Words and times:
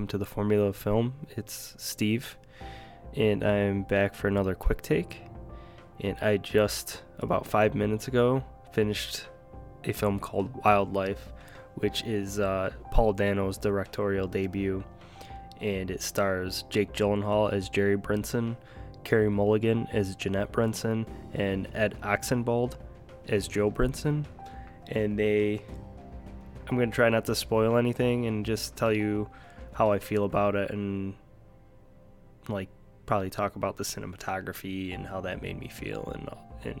Welcome 0.00 0.08
to 0.08 0.18
the 0.18 0.24
Formula 0.24 0.68
of 0.68 0.76
Film. 0.76 1.12
It's 1.36 1.74
Steve, 1.76 2.38
and 3.16 3.44
I'm 3.44 3.82
back 3.82 4.14
for 4.14 4.28
another 4.28 4.54
quick 4.54 4.80
take. 4.80 5.20
And 6.00 6.16
I 6.22 6.38
just, 6.38 7.02
about 7.18 7.46
five 7.46 7.74
minutes 7.74 8.08
ago, 8.08 8.42
finished 8.72 9.26
a 9.84 9.92
film 9.92 10.18
called 10.18 10.64
Wildlife, 10.64 11.30
which 11.74 12.02
is 12.04 12.40
uh, 12.40 12.70
Paul 12.90 13.12
Dano's 13.12 13.58
directorial 13.58 14.26
debut. 14.26 14.82
And 15.60 15.90
it 15.90 16.00
stars 16.00 16.64
Jake 16.70 16.94
Gyllenhaal 16.94 17.52
as 17.52 17.68
Jerry 17.68 17.98
Brinson, 17.98 18.56
Carey 19.04 19.28
Mulligan 19.28 19.86
as 19.92 20.16
Jeanette 20.16 20.50
Brinson, 20.50 21.06
and 21.34 21.68
Ed 21.74 21.98
Oxenbould 22.00 22.72
as 23.28 23.46
Joe 23.46 23.70
Brinson. 23.70 24.24
And 24.88 25.18
they 25.18 25.62
I'm 26.70 26.76
going 26.76 26.90
to 26.90 26.94
try 26.94 27.10
not 27.10 27.26
to 27.26 27.34
spoil 27.34 27.76
anything 27.76 28.26
and 28.26 28.46
just 28.46 28.76
tell 28.76 28.94
you 28.94 29.28
how 29.80 29.90
I 29.92 29.98
feel 29.98 30.26
about 30.26 30.56
it 30.56 30.70
and 30.72 31.14
like 32.50 32.68
probably 33.06 33.30
talk 33.30 33.56
about 33.56 33.78
the 33.78 33.82
cinematography 33.82 34.94
and 34.94 35.06
how 35.06 35.22
that 35.22 35.40
made 35.40 35.58
me 35.58 35.68
feel 35.68 36.12
and 36.14 36.28
and 36.70 36.78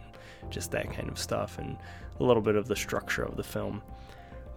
just 0.50 0.70
that 0.72 0.92
kind 0.92 1.08
of 1.08 1.18
stuff 1.18 1.58
and 1.58 1.78
a 2.18 2.22
little 2.22 2.42
bit 2.42 2.56
of 2.56 2.68
the 2.68 2.76
structure 2.76 3.22
of 3.22 3.38
the 3.38 3.42
film. 3.42 3.80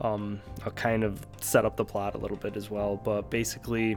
Um, 0.01 0.41
I'll 0.65 0.73
kind 0.73 1.05
of 1.05 1.25
set 1.39 1.63
up 1.63 1.77
the 1.77 1.85
plot 1.85 2.15
a 2.15 2.17
little 2.17 2.35
bit 2.35 2.57
as 2.57 2.69
well, 2.69 2.97
but 2.97 3.31
basically, 3.31 3.95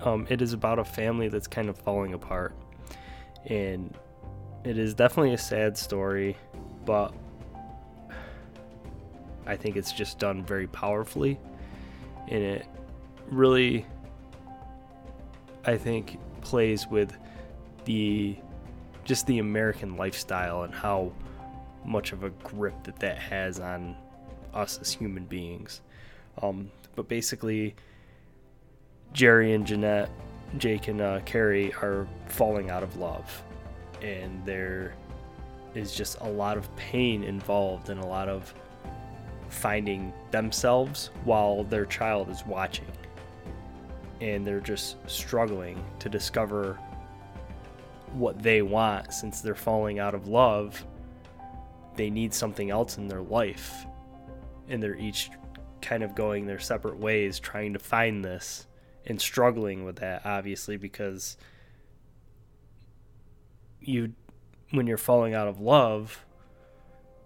um, 0.00 0.26
it 0.30 0.40
is 0.40 0.54
about 0.54 0.78
a 0.78 0.84
family 0.84 1.28
that's 1.28 1.46
kind 1.46 1.68
of 1.68 1.76
falling 1.76 2.14
apart, 2.14 2.54
and 3.44 3.94
it 4.64 4.78
is 4.78 4.94
definitely 4.94 5.34
a 5.34 5.38
sad 5.38 5.76
story, 5.76 6.34
but 6.86 7.12
I 9.44 9.54
think 9.54 9.76
it's 9.76 9.92
just 9.92 10.18
done 10.18 10.42
very 10.42 10.66
powerfully. 10.66 11.38
And 12.28 12.42
it 12.42 12.66
really, 13.30 13.86
I 15.64 15.76
think, 15.76 16.18
plays 16.40 16.86
with 16.86 17.16
the 17.84 18.36
just 19.04 19.26
the 19.26 19.38
American 19.38 19.96
lifestyle 19.96 20.64
and 20.64 20.74
how 20.74 21.12
much 21.84 22.12
of 22.12 22.24
a 22.24 22.30
grip 22.30 22.74
that 22.82 22.98
that 22.98 23.16
has 23.18 23.60
on 23.60 23.96
us 24.52 24.78
as 24.80 24.92
human 24.92 25.24
beings. 25.24 25.80
Um, 26.42 26.70
but 26.96 27.08
basically, 27.08 27.76
Jerry 29.12 29.54
and 29.54 29.66
Jeanette, 29.66 30.10
Jake 30.58 30.88
and 30.88 31.00
uh, 31.00 31.20
Carey 31.24 31.72
are 31.74 32.08
falling 32.26 32.70
out 32.70 32.82
of 32.82 32.96
love, 32.96 33.44
and 34.02 34.44
there 34.44 34.94
is 35.74 35.94
just 35.94 36.18
a 36.20 36.28
lot 36.28 36.56
of 36.56 36.74
pain 36.76 37.22
involved 37.22 37.90
and 37.90 38.00
a 38.00 38.06
lot 38.06 38.28
of 38.28 38.52
finding 39.48 40.12
themselves 40.30 41.10
while 41.24 41.64
their 41.64 41.86
child 41.86 42.28
is 42.30 42.44
watching. 42.44 42.86
And 44.20 44.46
they're 44.46 44.60
just 44.60 44.96
struggling 45.08 45.84
to 45.98 46.08
discover 46.08 46.78
what 48.12 48.42
they 48.42 48.62
want 48.62 49.12
since 49.12 49.40
they're 49.40 49.54
falling 49.54 49.98
out 49.98 50.14
of 50.14 50.28
love. 50.28 50.84
They 51.96 52.10
need 52.10 52.32
something 52.32 52.70
else 52.70 52.98
in 52.98 53.08
their 53.08 53.22
life. 53.22 53.86
And 54.68 54.82
they're 54.82 54.96
each 54.96 55.30
kind 55.82 56.02
of 56.02 56.14
going 56.14 56.46
their 56.46 56.58
separate 56.58 56.98
ways 56.98 57.38
trying 57.38 57.72
to 57.74 57.78
find 57.78 58.24
this 58.24 58.66
and 59.06 59.20
struggling 59.20 59.84
with 59.84 59.96
that, 59.96 60.22
obviously, 60.24 60.76
because 60.76 61.36
you, 63.80 64.12
when 64.70 64.86
you're 64.86 64.96
falling 64.96 65.34
out 65.34 65.46
of 65.46 65.60
love, 65.60 66.24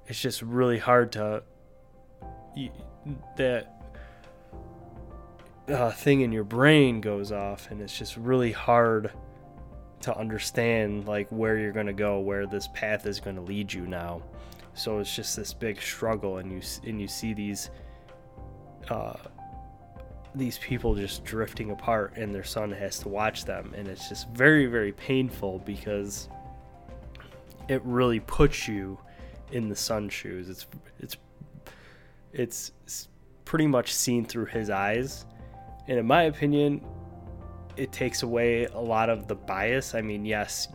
it's 0.06 0.20
just 0.20 0.42
really 0.42 0.78
hard 0.78 1.12
to 1.12 1.42
you, 2.54 2.70
that 3.36 3.79
uh, 5.68 5.90
thing 5.90 6.22
in 6.22 6.32
your 6.32 6.44
brain 6.44 7.00
goes 7.00 7.32
off, 7.32 7.70
and 7.70 7.80
it's 7.80 7.96
just 7.96 8.16
really 8.16 8.52
hard 8.52 9.12
to 10.00 10.16
understand 10.16 11.06
like 11.06 11.28
where 11.30 11.58
you're 11.58 11.72
going 11.72 11.86
to 11.86 11.92
go, 11.92 12.18
where 12.20 12.46
this 12.46 12.68
path 12.74 13.06
is 13.06 13.20
going 13.20 13.36
to 13.36 13.42
lead 13.42 13.72
you 13.72 13.86
now. 13.86 14.22
So 14.74 14.98
it's 14.98 15.14
just 15.14 15.36
this 15.36 15.52
big 15.52 15.80
struggle, 15.80 16.38
and 16.38 16.50
you 16.50 16.60
and 16.88 17.00
you 17.00 17.08
see 17.08 17.34
these 17.34 17.70
uh, 18.88 19.14
these 20.34 20.58
people 20.58 20.94
just 20.94 21.24
drifting 21.24 21.70
apart, 21.70 22.14
and 22.16 22.34
their 22.34 22.44
son 22.44 22.70
has 22.72 22.98
to 23.00 23.08
watch 23.08 23.44
them, 23.44 23.74
and 23.76 23.88
it's 23.88 24.08
just 24.08 24.28
very 24.30 24.66
very 24.66 24.92
painful 24.92 25.58
because 25.60 26.28
it 27.68 27.82
really 27.84 28.20
puts 28.20 28.66
you 28.66 28.98
in 29.52 29.68
the 29.68 29.76
son's 29.76 30.12
shoes. 30.12 30.48
It's 30.48 30.66
it's 30.98 31.16
it's 32.32 33.08
pretty 33.44 33.66
much 33.66 33.92
seen 33.92 34.24
through 34.24 34.46
his 34.46 34.70
eyes. 34.70 35.26
And 35.90 35.98
in 35.98 36.06
my 36.06 36.22
opinion, 36.22 36.80
it 37.76 37.90
takes 37.90 38.22
away 38.22 38.66
a 38.66 38.78
lot 38.78 39.10
of 39.10 39.26
the 39.26 39.34
bias. 39.34 39.92
I 39.96 40.00
mean, 40.00 40.24
yes, 40.24 40.68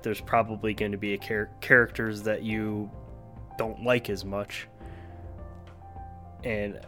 there's 0.00 0.22
probably 0.22 0.72
going 0.72 0.92
to 0.92 0.96
be 0.96 1.18
char- 1.18 1.50
characters 1.60 2.22
that 2.22 2.42
you 2.42 2.90
don't 3.58 3.84
like 3.84 4.08
as 4.08 4.24
much. 4.24 4.66
And 6.44 6.80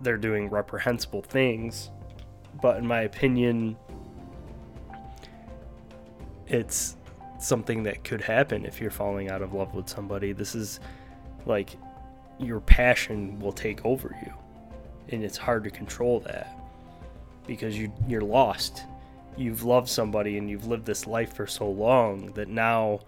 they're 0.00 0.16
doing 0.16 0.48
reprehensible 0.48 1.20
things. 1.20 1.90
But 2.62 2.78
in 2.78 2.86
my 2.86 3.02
opinion, 3.02 3.76
it's 6.46 6.96
something 7.38 7.82
that 7.82 8.04
could 8.04 8.22
happen 8.22 8.64
if 8.64 8.80
you're 8.80 8.90
falling 8.90 9.30
out 9.30 9.42
of 9.42 9.52
love 9.52 9.74
with 9.74 9.86
somebody. 9.86 10.32
This 10.32 10.54
is 10.54 10.80
like 11.44 11.76
your 12.38 12.60
passion 12.60 13.38
will 13.38 13.52
take 13.52 13.84
over 13.84 14.16
you. 14.24 14.32
And 15.10 15.22
it's 15.22 15.36
hard 15.36 15.64
to 15.64 15.70
control 15.70 16.20
that 16.20 16.56
because 17.46 17.78
you 17.78 17.92
you're 18.08 18.20
lost. 18.20 18.84
You've 19.36 19.62
loved 19.62 19.88
somebody 19.88 20.38
and 20.38 20.50
you've 20.50 20.66
lived 20.66 20.84
this 20.84 21.06
life 21.06 21.34
for 21.34 21.46
so 21.46 21.68
long 21.68 22.32
that 22.32 22.48
now 22.48 23.00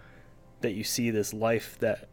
that 0.61 0.73
you 0.73 0.85
see 0.85 1.11
this 1.11 1.35
life 1.35 1.77
that 1.81 2.09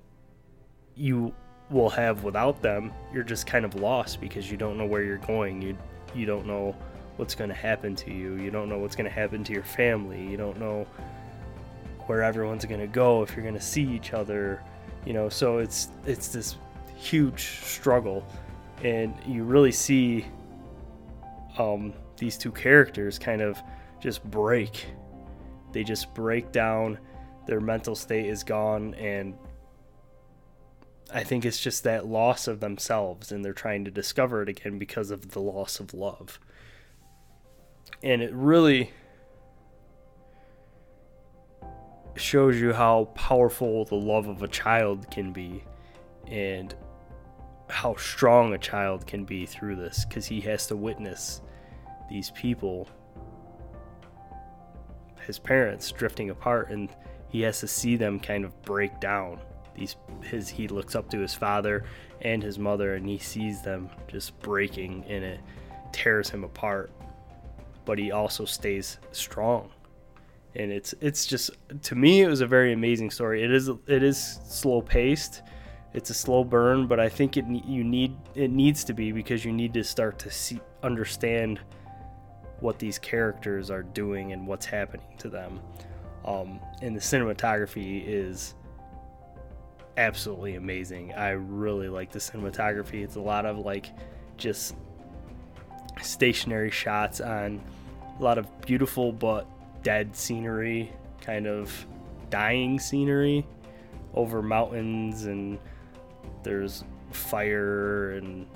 you 0.96 1.34
will 1.70 1.90
have 1.90 2.24
without 2.24 2.62
them, 2.62 2.92
you're 3.14 3.24
just 3.24 3.46
kind 3.46 3.64
of 3.64 3.76
lost 3.76 4.20
because 4.20 4.50
you 4.50 4.58
don't 4.58 4.78
know 4.78 4.86
where 4.86 5.04
you're 5.04 5.18
going. 5.18 5.62
You 5.62 5.78
you 6.14 6.26
don't 6.26 6.46
know 6.46 6.76
what's 7.18 7.36
going 7.36 7.50
to 7.50 7.56
happen 7.56 7.96
to 7.96 8.12
you. 8.12 8.36
You 8.36 8.50
don't 8.50 8.70
know 8.70 8.78
what's 8.80 8.96
going 8.96 9.06
to 9.06 9.12
happen 9.12 9.44
to 9.44 9.54
your 9.54 9.64
family. 9.64 10.26
You 10.26 10.38
don't 10.38 10.60
know 10.60 10.88
where 12.08 12.24
everyone's 12.24 12.66
going 12.66 12.82
to 12.82 12.88
go 12.88 13.22
if 13.22 13.36
you're 13.36 13.44
going 13.44 13.56
to 13.56 13.62
see 13.62 13.84
each 13.84 14.14
other. 14.14 14.64
You 15.06 15.14
know, 15.14 15.30
so 15.30 15.60
it's 15.60 15.90
it's 16.06 16.30
this 16.30 16.56
huge 16.96 17.62
struggle, 17.62 18.26
and 18.84 19.14
you 19.26 19.44
really 19.44 19.72
see 19.72 20.26
um, 21.58 21.94
these 22.20 22.38
two 22.38 22.52
characters 22.52 23.18
kind 23.18 23.42
of 23.42 23.60
just 24.00 24.24
break. 24.30 24.86
They 25.72 25.84
just 25.84 26.14
break 26.14 26.52
down. 26.52 27.00
Their 27.48 27.60
mental 27.60 27.96
state 27.96 28.28
is 28.28 28.44
gone, 28.44 28.94
and 28.96 29.36
I 31.12 31.24
think 31.24 31.46
it's 31.46 31.60
just 31.60 31.84
that 31.86 32.06
loss 32.06 32.48
of 32.48 32.60
themselves, 32.60 33.32
and 33.32 33.44
they're 33.44 33.54
trying 33.54 33.86
to 33.86 33.92
discover 33.92 34.44
it 34.44 34.50
again 34.50 34.78
because 34.78 35.10
of 35.10 35.32
the 35.32 35.40
loss 35.40 35.80
of 35.80 35.94
love. 35.94 36.40
And 38.04 38.22
it 38.22 38.32
really 38.34 38.92
shows 42.16 42.60
you 42.60 42.74
how 42.74 43.06
powerful 43.16 43.86
the 43.86 43.96
love 43.96 44.28
of 44.28 44.44
a 44.44 44.48
child 44.48 45.10
can 45.10 45.32
be 45.32 45.64
and 46.28 46.76
how 47.70 47.96
strong 47.96 48.54
a 48.54 48.58
child 48.58 49.08
can 49.08 49.24
be 49.24 49.46
through 49.46 49.76
this 49.76 50.06
because 50.06 50.26
he 50.26 50.42
has 50.42 50.68
to 50.68 50.76
witness 50.76 51.42
these 52.10 52.32
people 52.32 52.88
his 55.26 55.38
parents 55.38 55.92
drifting 55.92 56.32
apart 56.32 56.72
and 56.72 56.90
he 57.30 57.42
has 57.42 57.60
to 57.60 57.68
see 57.68 57.96
them 57.96 58.20
kind 58.20 58.44
of 58.44 58.60
break 58.64 59.00
down. 59.00 59.40
These 59.76 59.96
his 60.24 60.50
he 60.50 60.68
looks 60.68 60.96
up 60.96 61.10
to 61.12 61.20
his 61.20 61.36
father 61.36 61.84
and 62.22 62.42
his 62.42 62.58
mother 62.58 62.96
and 62.96 63.08
he 63.08 63.20
sees 63.20 63.62
them 63.62 63.90
just 64.08 64.38
breaking 64.40 65.06
and 65.08 65.24
it 65.24 65.40
tears 65.92 66.30
him 66.30 66.44
apart. 66.44 66.92
But 67.86 68.00
he 68.00 68.12
also 68.12 68.46
stays 68.46 68.98
strong. 69.12 69.70
And 70.56 70.72
it's 70.72 70.96
it's 71.00 71.28
just 71.28 71.52
to 71.84 71.96
me 71.96 72.22
it 72.22 72.28
was 72.28 72.42
a 72.42 72.48
very 72.48 72.74
amazing 72.74 73.12
story. 73.12 73.44
It 73.44 73.52
is 73.52 73.70
it 73.88 74.02
is 74.02 74.40
slow 74.48 74.82
paced 74.82 75.44
it's 75.94 76.12
a 76.12 76.14
slow 76.14 76.44
burn, 76.44 76.86
but 76.86 77.00
I 77.00 77.10
think 77.10 77.38
it 77.38 77.46
you 77.48 77.84
need 77.84 78.16
it 78.36 78.52
needs 78.52 78.84
to 78.86 78.94
be 78.94 79.12
because 79.12 79.44
you 79.44 79.52
need 79.52 79.74
to 79.74 79.84
start 79.84 80.20
to 80.20 80.32
see 80.32 80.60
understand 80.84 81.60
what 82.62 82.80
these 82.80 82.98
characters 83.00 83.70
are 83.70 83.84
doing 83.84 84.34
and 84.34 84.46
what's 84.48 84.66
happening 84.66 85.08
to 85.20 85.30
them. 85.30 85.60
Um, 86.26 86.60
and 86.82 86.96
the 86.96 87.02
cinematography 87.02 88.04
is 88.06 88.56
absolutely 89.98 90.56
amazing. 90.56 91.14
I 91.14 91.32
really 91.32 91.90
like 91.90 92.12
the 92.12 92.20
cinematography. 92.20 93.04
It's 93.04 93.16
a 93.16 93.22
lot 93.22 93.46
of 93.46 93.60
like 93.60 93.92
just 94.38 94.76
stationary 96.02 96.72
shots 96.72 97.22
on 97.22 97.62
a 98.18 98.24
lot 98.24 98.38
of 98.38 98.62
beautiful 98.62 99.12
but 99.12 99.48
dead 99.84 100.16
scenery, 100.16 100.92
kind 101.22 101.48
of 101.48 101.86
dying 102.30 102.80
scenery 102.80 103.46
over 104.14 104.42
mountains 104.42 105.26
and 105.26 105.60
there's 106.44 106.84
fire 107.12 108.12
and 108.12 108.48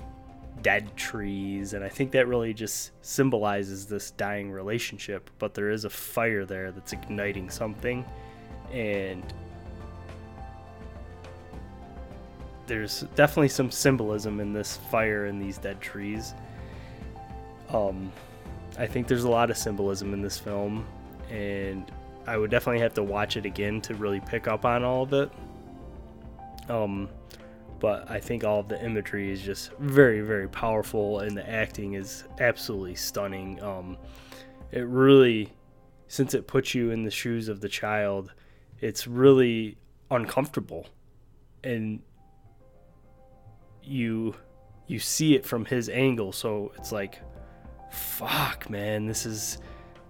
dead 0.64 0.96
trees 0.96 1.74
and 1.74 1.84
i 1.84 1.88
think 1.88 2.10
that 2.10 2.26
really 2.26 2.52
just 2.52 2.90
symbolizes 3.02 3.86
this 3.86 4.10
dying 4.12 4.50
relationship 4.50 5.30
but 5.38 5.54
there 5.54 5.70
is 5.70 5.84
a 5.84 5.90
fire 5.90 6.44
there 6.44 6.72
that's 6.72 6.92
igniting 6.92 7.48
something 7.48 8.04
and 8.72 9.32
there's 12.66 13.02
definitely 13.14 13.48
some 13.48 13.70
symbolism 13.70 14.40
in 14.40 14.52
this 14.52 14.78
fire 14.90 15.26
and 15.26 15.40
these 15.40 15.58
dead 15.58 15.80
trees. 15.80 16.34
Um 17.70 18.10
i 18.76 18.86
think 18.86 19.06
there's 19.06 19.24
a 19.24 19.30
lot 19.30 19.50
of 19.50 19.56
symbolism 19.56 20.12
in 20.12 20.20
this 20.20 20.36
film 20.36 20.84
and 21.30 21.92
i 22.26 22.36
would 22.36 22.50
definitely 22.50 22.80
have 22.80 22.92
to 22.94 23.04
watch 23.04 23.36
it 23.36 23.46
again 23.46 23.80
to 23.80 23.94
really 23.94 24.18
pick 24.20 24.48
up 24.48 24.64
on 24.64 24.82
all 24.82 25.02
of 25.02 25.12
it. 25.12 25.30
Um 26.68 27.08
but 27.80 28.10
I 28.10 28.20
think 28.20 28.44
all 28.44 28.60
of 28.60 28.68
the 28.68 28.82
imagery 28.82 29.30
is 29.30 29.42
just 29.42 29.72
very, 29.78 30.20
very 30.20 30.48
powerful, 30.48 31.20
and 31.20 31.36
the 31.36 31.48
acting 31.48 31.94
is 31.94 32.24
absolutely 32.40 32.94
stunning. 32.94 33.62
Um, 33.62 33.96
it 34.72 34.86
really, 34.86 35.52
since 36.08 36.34
it 36.34 36.46
puts 36.46 36.74
you 36.74 36.90
in 36.90 37.04
the 37.04 37.10
shoes 37.10 37.48
of 37.48 37.60
the 37.60 37.68
child, 37.68 38.32
it's 38.80 39.06
really 39.06 39.76
uncomfortable, 40.10 40.86
and 41.62 42.00
you 43.82 44.34
you 44.86 44.98
see 44.98 45.34
it 45.34 45.46
from 45.46 45.64
his 45.64 45.88
angle, 45.88 46.32
so 46.32 46.72
it's 46.76 46.92
like, 46.92 47.20
fuck, 47.90 48.68
man, 48.68 49.06
this 49.06 49.24
is 49.24 49.58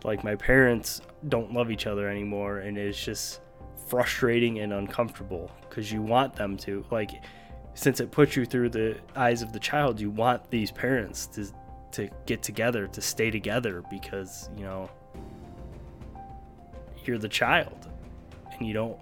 like 0.02 0.25
my 0.25 0.34
parents 0.34 1.00
don't 1.28 1.52
love 1.52 1.70
each 1.70 1.87
other 1.87 2.08
anymore, 2.08 2.58
and 2.58 2.76
it's 2.76 3.02
just 3.02 3.40
frustrating 3.87 4.60
and 4.60 4.72
uncomfortable 4.72 5.50
because 5.69 5.93
you 5.93 6.02
want 6.02 6.34
them 6.34 6.56
to 6.56 6.84
like 6.90 7.22
since 7.75 8.00
it 8.00 8.11
puts 8.11 8.37
you 8.37 8.44
through 8.44 8.71
the 8.71 8.97
eyes 9.17 9.43
of 9.43 9.53
the 9.53 9.59
child, 9.59 10.00
you 10.00 10.11
want 10.11 10.50
these 10.50 10.71
parents 10.71 11.26
to 11.29 11.47
to 11.93 12.09
get 12.26 12.43
together, 12.43 12.88
to 12.88 13.00
stay 13.00 13.31
together 13.31 13.85
because, 13.88 14.50
you 14.56 14.65
know, 14.65 14.91
you're 17.05 17.19
the 17.19 17.29
child 17.29 17.88
and 18.53 18.67
you 18.67 18.75
don't 18.75 18.99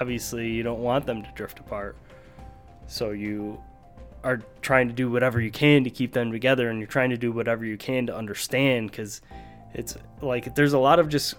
obviously 0.00 0.48
you 0.48 0.64
don't 0.64 0.80
want 0.80 1.06
them 1.06 1.22
to 1.22 1.30
drift 1.34 1.60
apart. 1.60 1.96
So 2.88 3.10
you 3.10 3.60
are 4.24 4.42
trying 4.60 4.88
to 4.88 4.94
do 4.94 5.10
whatever 5.10 5.40
you 5.40 5.52
can 5.52 5.84
to 5.84 5.90
keep 5.90 6.12
them 6.12 6.32
together 6.32 6.68
and 6.68 6.78
you're 6.78 6.88
trying 6.88 7.10
to 7.10 7.16
do 7.16 7.30
whatever 7.30 7.64
you 7.64 7.76
can 7.76 8.06
to 8.06 8.16
understand 8.16 8.92
cuz 8.92 9.20
it's 9.74 9.96
like 10.20 10.54
there's 10.54 10.72
a 10.72 10.78
lot 10.78 10.98
of 10.98 11.08
just 11.08 11.34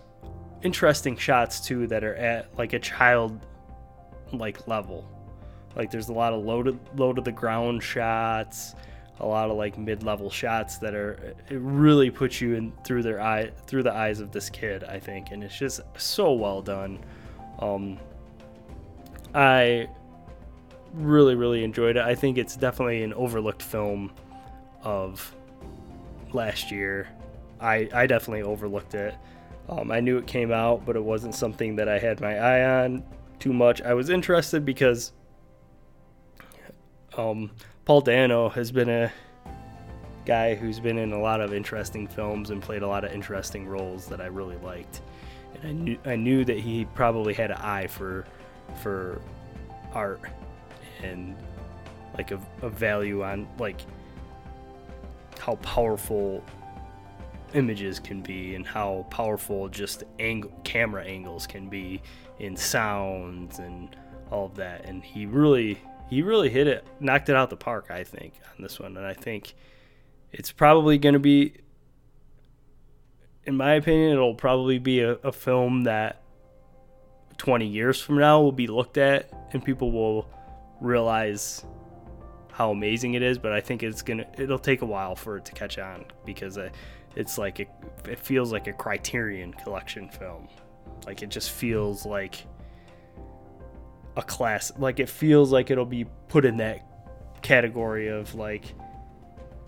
interesting 0.62 1.18
shots 1.18 1.60
too 1.60 1.88
that 1.88 2.04
are 2.04 2.16
at 2.16 2.56
like 2.58 2.74
a 2.74 2.80
child 2.80 3.46
like 4.32 4.68
level 4.68 5.06
like 5.78 5.92
there's 5.92 6.10
a 6.10 6.14
lot 6.14 6.34
of 6.34 6.44
low 6.44 6.64
to 6.64 6.78
low 6.96 7.14
to 7.14 7.22
the 7.22 7.32
ground 7.32 7.84
shots, 7.84 8.74
a 9.20 9.26
lot 9.26 9.50
of 9.50 9.58
like 9.58 9.78
mid-level 9.78 10.30
shots 10.30 10.80
that 10.80 10.96
are 10.96 11.36
it 11.50 11.60
really 11.60 12.10
puts 12.10 12.42
you 12.42 12.56
in 12.56 12.74
through 12.84 13.04
their 13.04 13.22
eye 13.22 13.52
through 13.68 13.84
the 13.84 13.94
eyes 13.94 14.20
of 14.20 14.32
this 14.32 14.50
kid, 14.50 14.84
I 14.84 15.00
think, 15.00 15.32
and 15.32 15.44
it's 15.44 15.58
just 15.58 15.82
so 15.96 16.34
well 16.34 16.62
done. 16.64 17.00
Um, 17.60 18.00
I 19.36 19.88
really 20.94 21.36
really 21.36 21.64
enjoyed 21.64 21.96
it. 21.96 22.04
I 22.04 22.16
think 22.16 22.40
it's 22.40 22.58
definitely 22.58 23.04
an 23.04 23.14
overlooked 23.14 23.62
film 23.62 24.12
of 24.82 25.34
last 26.34 26.72
year. 26.72 27.08
I 27.62 27.88
I 27.94 28.08
definitely 28.08 28.42
overlooked 28.42 28.96
it. 28.96 29.14
Um, 29.70 29.92
I 29.92 30.00
knew 30.00 30.18
it 30.18 30.26
came 30.26 30.52
out, 30.52 30.86
but 30.86 30.96
it 30.96 31.04
wasn't 31.04 31.36
something 31.36 31.76
that 31.76 31.88
I 31.88 32.00
had 32.00 32.20
my 32.20 32.38
eye 32.38 32.84
on 32.84 33.04
too 33.38 33.54
much. 33.54 33.82
I 33.82 33.94
was 33.94 34.10
interested 34.10 34.66
because 34.66 35.12
um, 37.18 37.52
Paul 37.86 38.02
Dano 38.02 38.50
has 38.50 38.72
been 38.72 38.90
a 38.90 39.12
guy 40.26 40.56
who's 40.56 40.80
been 40.80 40.98
in 40.98 41.14
a 41.14 41.20
lot 41.20 41.42
of 41.42 41.54
interesting 41.54 42.08
films 42.08 42.50
and 42.50 42.62
played 42.62 42.82
a 42.82 42.88
lot 42.88 43.04
of 43.04 43.12
interesting 43.12 43.66
roles 43.66 44.08
that 44.08 44.22
I 44.22 44.26
really 44.26 44.58
liked. 44.58 45.02
And 45.56 45.66
I 45.66 45.72
knew 45.72 45.98
I 46.06 46.16
knew 46.16 46.46
that 46.46 46.60
he 46.60 46.86
probably 46.86 47.34
had 47.34 47.52
an 47.52 47.58
eye 47.58 47.88
for 47.88 48.26
for 48.82 49.22
art 49.94 50.22
and 51.02 51.36
like 52.16 52.32
a, 52.32 52.40
a 52.62 52.70
value 52.70 53.24
on 53.24 53.48
like 53.58 53.82
how 55.40 55.56
powerful 55.58 56.44
images 57.54 58.00
can 58.00 58.22
be 58.22 58.56
and 58.56 58.66
how 58.68 59.06
powerful 59.10 59.70
just 59.70 60.04
angle, 60.20 60.52
camera 60.64 61.06
angles 61.06 61.48
can 61.48 61.70
be 61.70 62.02
in 62.40 62.58
sounds 62.58 63.60
and 63.60 63.96
all 64.32 64.48
of 64.48 64.56
that 64.56 64.86
and 64.86 65.04
he 65.04 65.26
really 65.26 65.80
he 66.10 66.22
really 66.22 66.50
hit 66.50 66.68
it, 66.68 66.88
knocked 67.00 67.30
it 67.30 67.36
out 67.36 67.50
the 67.50 67.58
park, 67.58 67.88
I 67.90 68.04
think, 68.04 68.34
on 68.56 68.62
this 68.62 68.80
one. 68.80 68.96
And 68.98 69.06
I 69.06 69.14
think 69.14 69.56
it's 70.32 70.52
probably 70.52 70.98
going 70.98 71.14
to 71.14 71.20
be, 71.20 71.54
in 73.44 73.58
my 73.58 73.74
opinion, 73.74 74.14
it'll 74.14 74.36
probably 74.36 74.80
be 74.80 75.02
a, 75.02 75.14
a, 75.16 75.32
film 75.32 75.84
that 75.84 76.22
20 77.38 77.68
years 77.68 78.02
from 78.02 78.20
now 78.20 78.42
will 78.42 78.52
be 78.52 78.68
looked 78.68 78.98
at 78.98 79.32
and 79.52 79.64
people 79.64 79.92
will 79.92 80.30
realize 80.80 81.66
how 82.52 82.72
amazing 82.72 83.16
it 83.16 83.22
is. 83.22 83.38
But 83.38 83.52
I 83.52 83.60
think 83.60 83.84
it's 83.84 84.02
going 84.02 84.20
to, 84.20 84.28
it'll 84.42 84.60
take 84.60 84.82
a 84.82 84.86
while 84.86 85.16
for 85.16 85.38
it 85.38 85.46
to 85.46 85.52
catch 85.52 85.78
on 85.78 86.06
because 86.26 86.58
uh, 86.58 86.70
it's 87.18 87.38
like, 87.38 87.60
a, 87.60 87.66
it 88.10 88.20
feels 88.20 88.54
like 88.54 88.68
a 88.68 88.74
Criterion 88.74 89.54
collection 89.54 90.08
film. 90.08 90.48
Like 91.06 91.22
it 91.22 91.30
just 91.30 91.52
feels 91.52 92.06
like 92.06 92.46
a 94.18 94.24
class 94.24 94.74
like 94.78 95.00
it 95.00 95.08
feels 95.08 95.52
like 95.52 95.72
it'll 95.72 95.86
be 95.86 96.06
put 96.28 96.44
in 96.44 96.58
that 96.58 96.84
category 97.42 98.08
of 98.08 98.34
like 98.36 98.74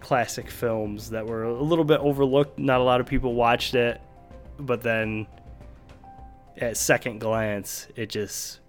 classic 0.01 0.49
films 0.49 1.11
that 1.11 1.25
were 1.25 1.43
a 1.43 1.61
little 1.61 1.85
bit 1.85 1.99
overlooked. 1.99 2.57
Not 2.57 2.81
a 2.81 2.83
lot 2.83 2.99
of 2.99 3.05
people 3.05 3.35
watched 3.35 3.75
it 3.75 4.01
but 4.59 4.81
then 4.81 5.25
at 6.57 6.75
second 6.75 7.19
glance 7.19 7.87
it 7.95 8.09
just 8.09 8.59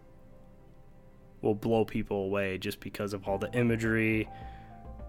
will 1.43 1.55
blow 1.55 1.85
people 1.85 2.25
away 2.25 2.59
just 2.59 2.79
because 2.81 3.13
of 3.13 3.27
all 3.27 3.39
the 3.39 3.51
imagery 3.53 4.29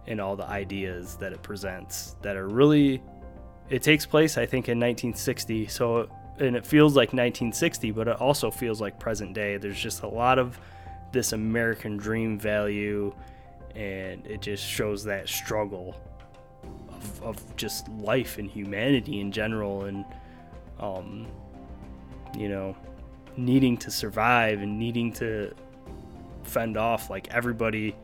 and 0.07 0.19
all 0.19 0.35
the 0.35 0.45
ideas 0.45 1.17
that 1.17 1.31
it 1.31 1.44
presents 1.44 2.15
that 2.21 2.35
are 2.35 2.47
really 2.47 3.01
it 3.69 3.84
takes 3.84 4.05
place 4.05 4.38
i 4.38 4.45
think 4.45 4.67
in 4.67 4.79
1960 4.79 5.67
so 5.67 6.10
and 6.41 6.55
it 6.55 6.65
feels 6.65 6.95
like 6.95 7.10
1960, 7.10 7.91
but 7.91 8.07
it 8.07 8.19
also 8.19 8.50
feels 8.50 8.81
like 8.81 9.00
present 9.00 9.33
day. 9.33 9.57
There's 9.57 9.79
just 9.79 10.01
a 10.01 10.07
lot 10.07 10.39
of 10.39 10.60
this 11.12 11.33
American 11.33 11.98
dream 11.98 12.39
value, 12.39 13.13
and 13.75 14.25
it 14.25 14.41
just 14.41 14.65
shows 14.65 15.03
that 15.03 15.29
struggle 15.29 15.95
of, 16.89 17.24
of 17.24 17.55
just 17.57 17.88
life 17.89 18.39
and 18.39 18.50
humanity 18.50 19.19
in 19.19 19.31
general, 19.31 19.86
and 19.86 20.03
um, 20.79 21.27
you 22.36 22.50
know, 22.50 22.75
needing 23.38 23.77
to 23.77 23.91
survive 23.91 24.62
and 24.62 24.79
needing 24.79 25.13
to 25.13 25.53
fend 26.43 26.75
off 26.75 27.10
like 27.10 27.31
everybody 27.31 27.95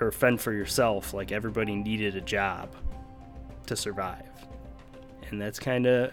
or 0.00 0.10
fend 0.10 0.40
for 0.40 0.52
yourself 0.52 1.14
like 1.14 1.30
everybody 1.30 1.74
needed 1.74 2.16
a 2.16 2.20
job 2.20 2.74
to 3.66 3.76
survive 3.76 4.26
and 5.30 5.40
that's 5.40 5.58
kind 5.58 5.86
of 5.86 6.12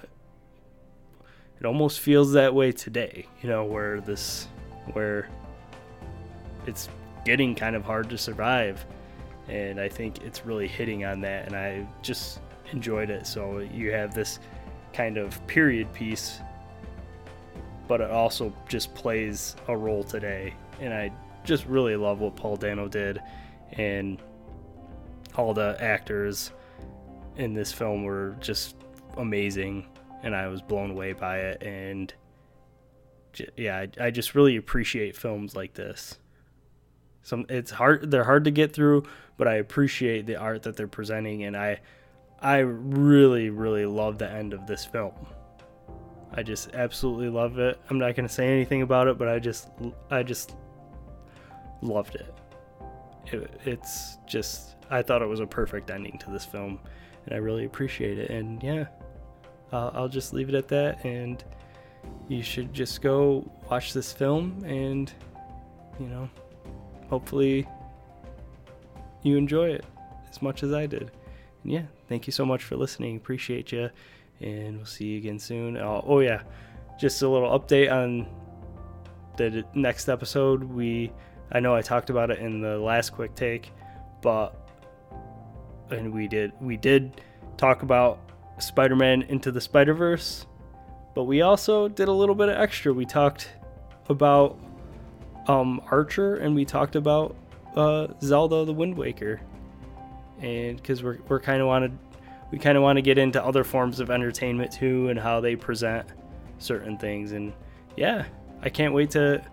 it 1.61 1.67
almost 1.67 1.99
feels 1.99 2.33
that 2.33 2.55
way 2.55 2.71
today, 2.71 3.27
you 3.43 3.47
know, 3.47 3.63
where 3.63 4.01
this, 4.01 4.47
where 4.93 5.29
it's 6.65 6.89
getting 7.23 7.53
kind 7.53 7.75
of 7.75 7.85
hard 7.85 8.09
to 8.09 8.17
survive. 8.17 8.83
And 9.47 9.79
I 9.79 9.87
think 9.87 10.23
it's 10.23 10.43
really 10.43 10.67
hitting 10.67 11.05
on 11.05 11.21
that. 11.21 11.45
And 11.45 11.55
I 11.55 11.87
just 12.01 12.39
enjoyed 12.71 13.11
it. 13.11 13.27
So 13.27 13.59
you 13.59 13.91
have 13.91 14.11
this 14.11 14.39
kind 14.91 15.17
of 15.17 15.45
period 15.45 15.93
piece, 15.93 16.39
but 17.87 18.01
it 18.01 18.09
also 18.09 18.51
just 18.67 18.95
plays 18.95 19.55
a 19.67 19.77
role 19.77 20.03
today. 20.03 20.55
And 20.79 20.91
I 20.91 21.11
just 21.43 21.67
really 21.67 21.95
love 21.95 22.21
what 22.21 22.35
Paul 22.35 22.55
Dano 22.55 22.87
did. 22.87 23.21
And 23.73 24.19
all 25.35 25.53
the 25.53 25.77
actors 25.79 26.53
in 27.35 27.53
this 27.53 27.71
film 27.71 28.03
were 28.03 28.35
just 28.39 28.77
amazing 29.17 29.85
and 30.23 30.35
I 30.35 30.47
was 30.47 30.61
blown 30.61 30.91
away 30.91 31.13
by 31.13 31.39
it. 31.39 31.63
And 31.63 32.13
yeah, 33.55 33.77
I, 33.77 34.05
I 34.05 34.11
just 34.11 34.35
really 34.35 34.57
appreciate 34.57 35.15
films 35.15 35.55
like 35.55 35.73
this. 35.73 36.17
Some 37.23 37.45
it's 37.49 37.71
hard; 37.71 38.09
they're 38.09 38.23
hard 38.23 38.45
to 38.45 38.51
get 38.51 38.73
through, 38.73 39.03
but 39.37 39.47
I 39.47 39.55
appreciate 39.55 40.25
the 40.25 40.37
art 40.37 40.63
that 40.63 40.75
they're 40.75 40.87
presenting, 40.87 41.43
and 41.43 41.55
I, 41.55 41.79
I 42.41 42.59
really, 42.59 43.49
really 43.49 43.85
love 43.85 44.17
the 44.17 44.29
end 44.29 44.53
of 44.53 44.65
this 44.65 44.85
film. 44.85 45.13
I 46.33 46.43
just 46.43 46.73
absolutely 46.73 47.29
love 47.29 47.59
it. 47.59 47.79
I'm 47.89 47.99
not 47.99 48.15
gonna 48.15 48.29
say 48.29 48.47
anything 48.47 48.81
about 48.81 49.07
it, 49.07 49.17
but 49.17 49.27
I 49.27 49.37
just, 49.37 49.69
I 50.09 50.23
just 50.23 50.55
loved 51.81 52.15
it. 52.15 52.33
it 53.27 53.51
it's 53.65 54.17
just, 54.25 54.75
I 54.89 55.03
thought 55.03 55.21
it 55.21 55.27
was 55.27 55.41
a 55.41 55.47
perfect 55.47 55.91
ending 55.91 56.17
to 56.19 56.31
this 56.31 56.45
film, 56.45 56.79
and 57.25 57.35
I 57.35 57.37
really 57.37 57.65
appreciate 57.65 58.17
it. 58.17 58.31
And 58.31 58.63
yeah, 58.63 58.85
uh, 59.71 59.91
I'll 59.93 60.09
just 60.09 60.33
leave 60.33 60.49
it 60.49 60.55
at 60.55 60.67
that. 60.69 61.03
And 61.05 61.43
you 62.27 62.43
should 62.43 62.73
just 62.73 63.01
go 63.01 63.49
watch 63.69 63.93
this 63.93 64.11
film 64.11 64.63
and, 64.65 65.11
you 65.99 66.07
know, 66.07 66.29
hopefully 67.09 67.67
you 69.23 69.37
enjoy 69.37 69.69
it 69.69 69.85
as 70.29 70.41
much 70.41 70.63
as 70.63 70.73
I 70.73 70.85
did. 70.85 71.11
And 71.63 71.71
yeah, 71.71 71.83
thank 72.07 72.27
you 72.27 72.31
so 72.31 72.45
much 72.45 72.63
for 72.63 72.75
listening. 72.75 73.17
Appreciate 73.17 73.71
you. 73.71 73.89
And 74.39 74.77
we'll 74.77 74.85
see 74.85 75.05
you 75.05 75.17
again 75.17 75.37
soon. 75.37 75.77
Oh, 75.77 76.03
oh 76.05 76.19
yeah, 76.19 76.41
just 76.99 77.21
a 77.21 77.29
little 77.29 77.57
update 77.57 77.91
on 77.91 78.27
the 79.37 79.63
next 79.75 80.09
episode. 80.09 80.63
We, 80.63 81.11
I 81.51 81.59
know 81.59 81.75
I 81.75 81.81
talked 81.81 82.09
about 82.09 82.31
it 82.31 82.39
in 82.39 82.61
the 82.61 82.77
last 82.77 83.11
quick 83.11 83.35
take, 83.35 83.71
but 84.21 84.55
and 85.91 86.13
we 86.13 86.27
did 86.27 86.53
we 86.61 86.77
did 86.77 87.21
talk 87.57 87.83
about 87.83 88.30
Spider-Man 88.61 89.23
into 89.23 89.51
the 89.51 89.61
Spider-Verse, 89.61 90.45
but 91.13 91.23
we 91.23 91.41
also 91.41 91.87
did 91.87 92.07
a 92.07 92.13
little 92.13 92.35
bit 92.35 92.49
of 92.49 92.57
extra. 92.57 92.93
We 92.93 93.05
talked 93.05 93.49
about 94.09 94.59
um, 95.47 95.81
Archer 95.89 96.35
and 96.35 96.55
we 96.55 96.65
talked 96.65 96.95
about 96.95 97.35
uh, 97.75 98.07
Zelda 98.21 98.65
the 98.65 98.73
Wind 98.73 98.97
Waker, 98.97 99.41
and 100.39 100.77
because 100.77 101.03
we're 101.03 101.19
we're 101.27 101.39
kind 101.39 101.61
of 101.61 101.67
wanted 101.67 101.97
we 102.51 102.59
kind 102.59 102.77
of 102.77 102.83
want 102.83 102.97
to 102.97 103.01
get 103.01 103.17
into 103.17 103.43
other 103.43 103.63
forms 103.63 103.99
of 103.99 104.11
entertainment 104.11 104.71
too 104.71 105.09
and 105.09 105.17
how 105.17 105.39
they 105.39 105.55
present 105.55 106.07
certain 106.59 106.97
things. 106.97 107.31
And 107.31 107.53
yeah 107.97 108.25
i 108.61 108.69
can't 108.69 108.93
wait 108.93 109.11
to 109.11 109.43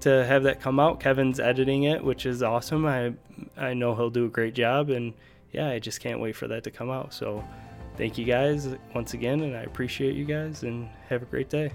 to 0.00 0.24
have 0.26 0.44
that 0.44 0.60
come 0.60 0.78
out. 0.80 1.00
Kevin's 1.00 1.40
editing 1.40 1.84
it 1.84 2.02
which 2.02 2.26
is 2.26 2.42
awesome. 2.42 2.86
I 2.86 3.12
i 3.56 3.74
know 3.74 3.94
he'll 3.94 4.10
do 4.10 4.26
a 4.26 4.30
great 4.30 4.54
job. 4.54 4.90
And 4.90 5.12
yeah 5.52 5.68
i 5.68 5.78
just 5.78 6.00
can't 6.00 6.20
wait 6.20 6.36
for 6.36 6.48
that 6.48 6.64
to 6.64 6.70
come 6.70 6.90
out. 6.90 7.12
So 7.12 7.44
thank 7.96 8.18
you 8.18 8.24
guys 8.24 8.68
once 8.94 9.14
again 9.14 9.40
and 9.40 9.56
i 9.56 9.62
appreciate 9.62 10.14
you 10.14 10.24
guys 10.24 10.62
and 10.62 10.88
have 11.08 11.22
a 11.22 11.26
great 11.26 11.48
day 11.48 11.70